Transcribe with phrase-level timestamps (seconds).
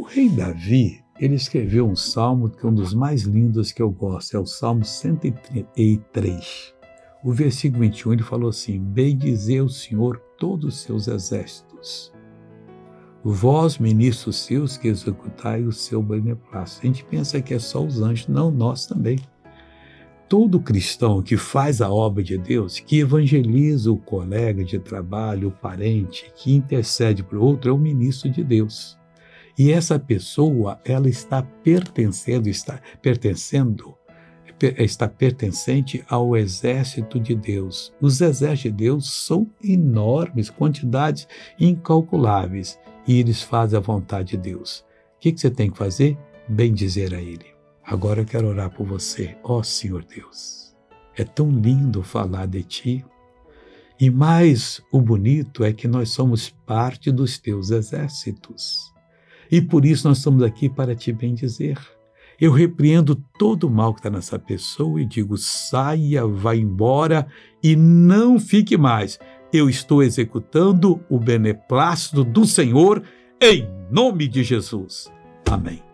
[0.00, 3.90] O rei Davi, ele escreveu um salmo que é um dos mais lindos que eu
[3.90, 6.74] gosto, é o Salmo 103.
[7.22, 12.10] O versículo 21 ele falou assim: Bendizer o Senhor todos os seus exércitos.
[13.22, 16.80] Vós, ministros seus, que executai o seu beneplácito.
[16.82, 19.18] A gente pensa que é só os anjos, não, nós também.
[20.30, 25.52] Todo cristão que faz a obra de Deus, que evangeliza o colega de trabalho, o
[25.52, 28.98] parente, que intercede para o outro, é o ministro de Deus.
[29.60, 33.94] E essa pessoa, ela está pertencendo, está pertencendo,
[34.78, 37.92] está pertencente ao exército de Deus.
[38.00, 41.28] Os exércitos de Deus são enormes, quantidades
[41.60, 44.80] incalculáveis, e eles fazem a vontade de Deus.
[45.16, 46.16] O que você tem que fazer?
[46.48, 47.44] Bem dizer a Ele.
[47.84, 50.74] Agora eu quero orar por você, ó oh, Senhor Deus.
[51.14, 53.04] É tão lindo falar de Ti.
[54.00, 58.98] E mais o bonito é que nós somos parte dos Teus exércitos.
[59.50, 61.78] E por isso nós estamos aqui para te bendizer.
[62.40, 67.26] Eu repreendo todo o mal que está nessa pessoa e digo: saia, vá embora
[67.62, 69.18] e não fique mais.
[69.52, 73.02] Eu estou executando o beneplácito do Senhor
[73.42, 75.12] em nome de Jesus.
[75.50, 75.89] Amém.